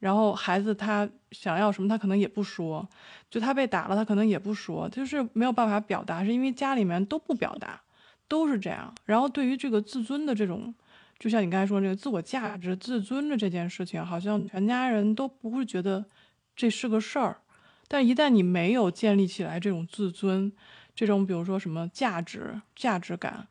[0.00, 2.88] 然后孩子他想要什么，他可能也不说，
[3.28, 7.78] 就他被打了，他可能也不说，就是没有办法表达，是因为家里面都不表达，
[8.26, 8.94] 都是这样。
[9.04, 10.74] 然后对于这个自尊的这种，
[11.18, 16.02] 就像你刚才说这个自我价值、自尊的这件事情，好像全家人都不会觉得
[16.56, 17.36] 这是个事儿。
[17.86, 20.50] 但一旦你没有建立起来这种自尊，
[20.94, 23.46] 这种比如说什么价值、价值感，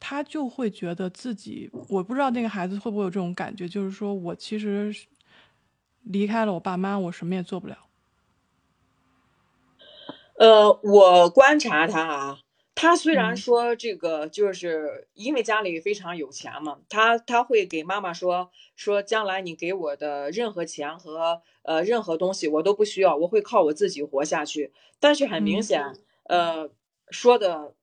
[0.00, 4.92] 他就会觉得自己，我不知道那个孩子会不会有这种感觉，就是说我其实。
[6.04, 7.78] 离开了我爸妈，我什么也做不了。
[10.36, 12.38] 呃，我观察他啊，
[12.74, 24.72] 他虽然说这个，就是因为家里非常有钱嘛，他他会给妈妈说说，将来你给我的任何钱和呃任何东西我都不需要，我会靠我自己活下去。
[25.00, 26.68] 但是很明显，呃，
[27.10, 27.74] 说的。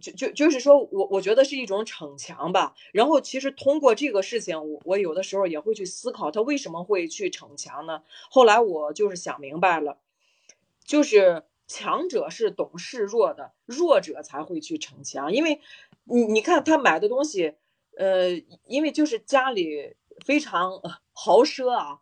[0.00, 8.02] 就就就是说我我觉得是一种逞强吧，然后其实通过这个事情，我我有的时候也会去思考他为什么会去逞强呢？
[8.30, 9.98] 后来我就是想明白了，
[10.84, 15.60] 就是强者是懂示弱的，弱者才会去逞强，因为
[16.04, 17.54] 你你看他买的东西，
[17.96, 18.30] 呃，
[18.66, 20.80] 因为就是家里非常
[21.12, 22.00] 豪奢啊，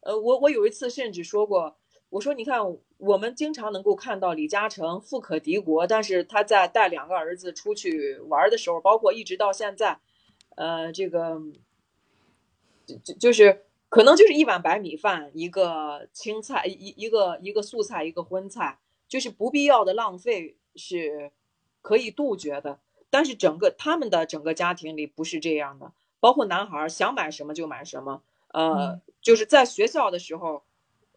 [0.00, 1.76] 呃，我我有一次甚至说过。
[2.10, 2.60] 我说，你看，
[3.06, 9.98] 我们经常能够看到李嘉诚富可敌国，但是他在带两个儿子出去玩的时候，包括一直到现在，
[10.56, 11.40] 呃，这个
[12.86, 21.30] 就就就是可能就是一碗白米饭，一个青菜，一一个一个素菜，一个荤菜，就是不必要的浪费是
[21.82, 22.80] 可以杜绝的。
[23.10, 30.62] 但是整个他们的整个家庭里不是这样的，包括男孩想买什么就买什么，呃，就是在学校的时候。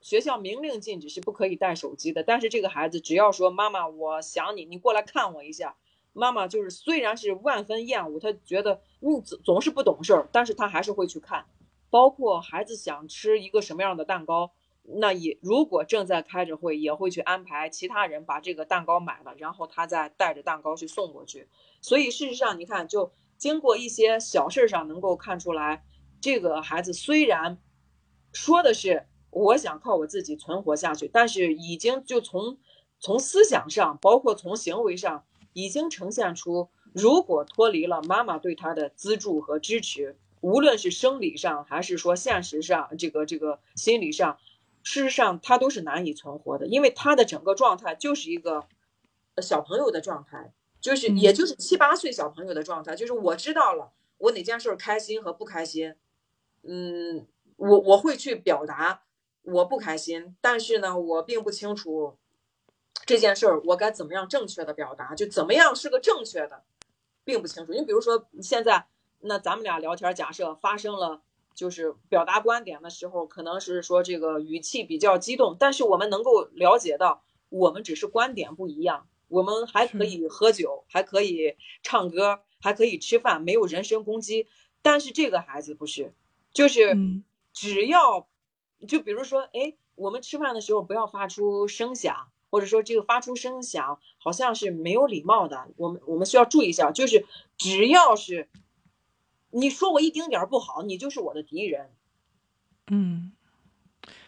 [0.02, 5.76] 学校明令禁止是不可以带手机的，但是这个孩子只要说妈妈，我想你，你过来看我一下。
[6.14, 11.46] 妈妈就是虽然是万分厌恶，他觉得你总总是不懂事儿，但是他还是会去看。
[11.92, 21.48] 包括孩子想吃一个什么样的蛋糕，那也如果正在开着会，也会去安排其他人把这个蛋糕买了，然后他再带着蛋糕去送过去。
[21.82, 25.86] 所以事实上，你看，就经过一些小事上能够看出来，
[26.20, 27.60] 这个孩子虽然
[28.34, 29.06] 说的是。
[29.38, 32.58] 我想靠我自己存活下去，但是已经就从
[33.00, 35.24] 从思想上，包括从行为上，
[35.54, 44.38] 已经呈现出，如果脱离了妈妈对他的资助和支持，无论是生理上还是说现实上，这个这个心理上，
[44.84, 48.68] 事实上他都是难以存活的，因为他的整个状态就是一个
[49.42, 55.96] 小朋友的状态，就是也就是七八岁小朋友的状态，就是我知道了我哪件事开心和不开心，
[56.64, 57.28] 嗯，
[57.58, 59.04] 我我会去表达。
[59.48, 62.18] 我不开心，但是呢，我并不清楚
[63.06, 66.66] 这件事儿我该怎么样正确的表达，就怎么样是个正确的，
[67.24, 67.72] 并不清楚。
[67.72, 68.88] 你比如说现在，
[69.22, 71.22] 那咱们俩聊天，假设发生了
[71.56, 84.50] 就是表达观点的时候，可能是说这个语气比较激动，但是我们能够了解到，我们只是观点不一样，我们还可以喝酒，还可以唱歌，还可以吃饭，没有人身攻击。
[84.82, 86.14] 但是这个孩子不是，
[86.52, 86.98] 就是
[87.54, 88.28] 只要。
[88.86, 95.70] 就比如说，哎，我们吃饭的时候不要发出声响，或者说这个发出声响好像是没有礼貌的。
[95.78, 97.26] 我们我们需要注意一下，就是
[97.58, 98.50] 只要是
[99.52, 101.90] 你说我一丁点儿不好，你就是我的敌人。
[102.92, 103.32] 嗯，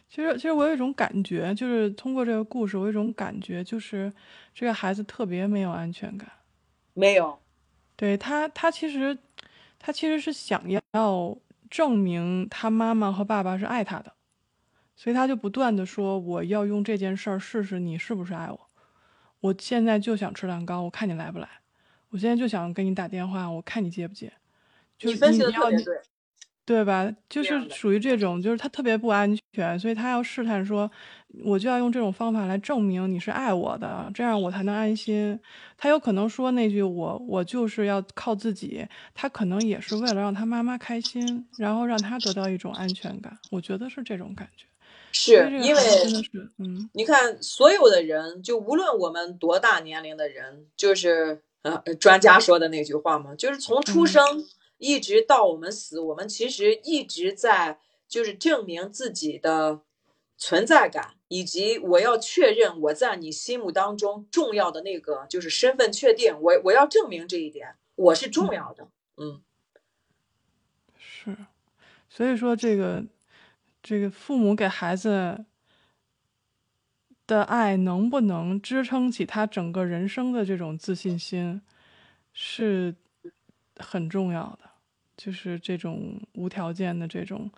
[0.09, 4.11] 其实其实我有一种感觉，就是通过这个故事，我有一种感觉，就是
[4.53, 6.31] 这个孩子特别没有安全感。
[6.93, 7.39] 没有，
[7.95, 9.17] 对他，他其实
[9.77, 11.37] 他其实是想要
[11.69, 14.13] 证明他妈妈和爸爸是爱他的，
[14.99, 18.59] 所以他就不断的说我要用这件事儿试试你是不是爱我。
[19.39, 21.47] 我现在就想吃蛋糕，我看你来不来。
[22.09, 24.33] 我现在就想给你打电话，我看你接不接。
[24.97, 25.95] 就你分析的你要特别对。
[26.65, 27.09] 对吧？
[27.29, 30.91] 就是属于这种，就是他特别不安全，所以他要试探说，
[31.45, 35.39] 我就要用这种方法来证明你是爱我的，这样我才能安心。
[35.77, 38.85] 他有可能说那句我我就是要靠自己，
[39.15, 43.35] 他可能也是为了让他妈妈开心，然后让他得到一种安全感。
[43.49, 44.65] 我觉得是这种感觉。
[45.11, 46.89] 是因为的是，嗯。
[46.93, 54.07] 你看，所有的人，就无论我们多大年龄的人，就是呃专家说的那句话嘛，就是从出嗯。
[54.07, 59.81] 生一直到我们死，我们其实一直在就是证明自己的
[60.37, 68.87] 存在感，以及我要确认我在你心目当中重要的那个就是身份确定，我我要证明这一点，我是重要的。
[69.17, 69.41] 嗯，
[70.97, 71.35] 是，
[72.09, 73.03] 所以说这个
[73.81, 75.45] 这个父母给孩子
[77.25, 81.61] 的爱能不能支撑起他整个人生的这种自信心，
[82.33, 82.95] 是
[83.77, 84.69] 很重要的。
[85.17, 87.51] 就是这种无条件的这种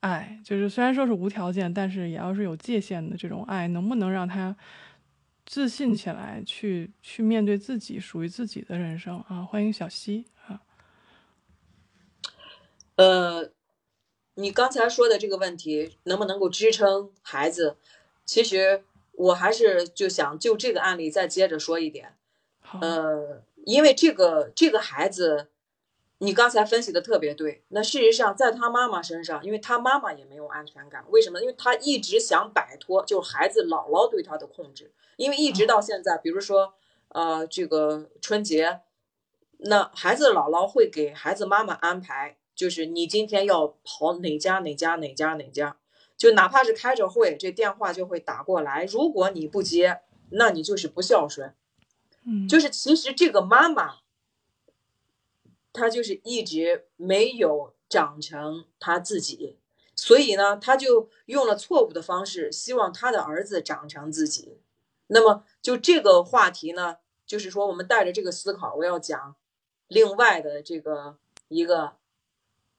[0.00, 4.56] 爱，就是虽然说是无条件，但是也要是有界限的这种爱，能不能让他
[5.46, 9.44] 自信起来，去去面对自己属于自己的人生啊？
[9.44, 10.60] 欢迎小溪啊，
[12.96, 13.52] 呃，
[14.34, 17.76] 你刚才说的这个问题能不能够支撑孩子？
[18.24, 18.82] 其实
[19.12, 22.16] 我还是就想就这个案例再接着说一点。
[22.60, 25.48] 好，呃，因为这个这个孩子，
[26.18, 27.62] 你刚才分析的特别对。
[27.68, 31.40] 那事实上，在他妈妈身上，因为他妈妈也没有安全感，为什么？
[31.40, 34.92] 因为他一直想摆脱，就是孩子姥姥对他的控制。
[35.16, 36.74] 因为一直到现在，比如说，
[37.08, 38.80] 呃，这个春节，
[39.58, 45.76] 那孩子姥姥会给孩子妈妈安排，就是你今天要跑哪家哪家哪家哪家，
[46.16, 48.84] 就哪怕是开着会，这电话就会打过来。
[48.84, 50.00] 如果你不接，
[50.30, 51.54] 那你就是不孝顺。
[52.24, 53.96] 嗯，就是其实这个妈妈，
[55.72, 59.58] 她就是一直没有长成她自己，
[59.94, 64.60] 所以呢，她就用了错误的方式，希望她的儿子长成自己。
[65.08, 66.96] 那么就这个话题呢，
[67.26, 69.36] 就是说我们带着这个思考，我要讲
[69.88, 71.96] 另外的这个一个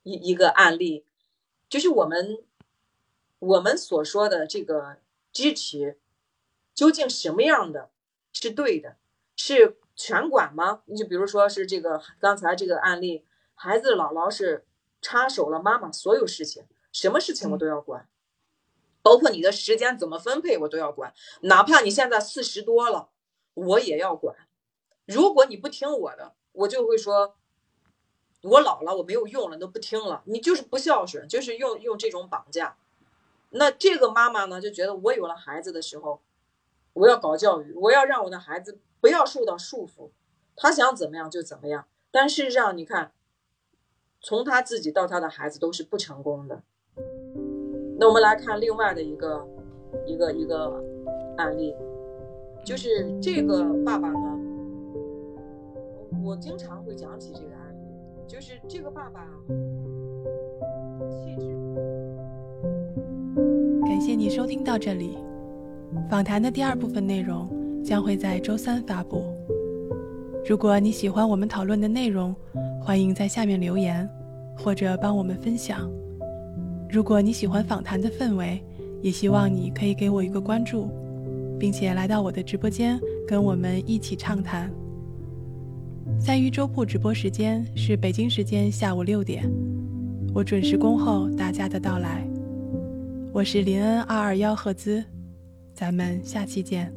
[0.06, 1.03] 一一个案例，
[1.68, 2.43] 就是我们
[3.39, 4.97] 我们所说的这个
[5.34, 5.99] 支持，
[6.74, 7.89] 究竟什么样的
[8.32, 8.97] 是对的？
[9.36, 10.84] 是全管吗？
[10.86, 14.66] 你就比如说是这个刚才这个案例，孩子姥姥是
[15.01, 18.08] 插手了妈妈所有事情，什么事情我都要管，
[19.01, 23.10] 包括你的时间怎么分配我都要管，哪怕你现在四十多了，
[23.56, 24.47] 我也要管。
[25.06, 27.36] 如果你不听我的，我就会说，
[28.46, 32.78] 我老了，我没有用了，都不听了，你就是不孝顺，就是用用这种绑架。
[33.50, 36.22] 那这个妈妈呢，就觉得我有了孩子的时候，
[36.93, 40.10] 我要搞教育，我要让我的孩子不要受到束缚，
[40.56, 41.86] 他想怎么样就怎么样。
[42.12, 43.12] 但事实上，你看，
[44.22, 46.62] 从他自己到他的孩子都是不成功的。
[47.98, 49.48] 那我们来看另外的一个
[50.06, 50.84] 一个一个
[51.38, 51.76] 案例，
[52.66, 54.39] 就是这个爸爸呢，
[56.24, 57.55] 我经常会讲起这个，
[58.28, 59.26] 就是这个爸爸
[61.11, 61.55] 气质。
[63.84, 65.17] 感谢你收听到这里。
[66.09, 67.47] 访谈的第二部分内容
[67.84, 69.23] 将会在周三发布。
[70.47, 72.36] 如果你喜欢我们讨论的内容，
[72.82, 74.09] 欢迎在下面留言，
[74.57, 75.89] 或者帮我们分享。
[76.89, 78.61] 如果你喜欢访谈的氛围，
[79.01, 80.89] 也希望你可以给我一个关注，
[81.59, 84.71] 并且来到我的直播间跟我们一起畅谈。
[86.26, 89.47] 在鱼周铺直播时间是北京时间下午六点，
[90.34, 92.28] 我准时恭候大家的到来。
[93.32, 95.05] 我是林恩二二幺赫兹，
[95.76, 96.91] 咱们下期见。